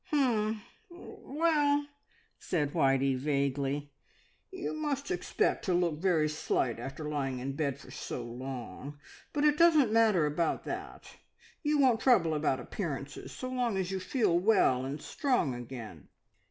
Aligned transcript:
"Um! 0.11 0.63
Well," 0.89 1.85
said 2.39 2.73
Whitey 2.73 3.15
vaguely, 3.15 3.93
"you 4.49 4.73
must 4.73 5.11
expect 5.11 5.63
to 5.65 5.75
look 5.75 5.99
very 5.99 6.27
slight 6.27 6.79
after 6.79 7.07
lying 7.07 7.37
in 7.37 7.55
bed 7.55 7.77
for 7.77 7.91
so 7.91 8.23
long, 8.23 8.97
but 9.31 9.43
it 9.45 9.59
doesn't 9.59 9.93
matter 9.93 10.25
about 10.25 10.63
that. 10.63 11.17
You 11.61 11.77
won't 11.77 11.99
trouble 11.99 12.33
about 12.33 12.59
appearances, 12.59 13.31
so 13.31 13.51
long 13.51 13.77
as 13.77 13.91
you 13.91 13.99
feel 13.99 14.39
well 14.39 14.85
and 14.85 14.99
strong 14.99 15.53
again." 15.53 16.07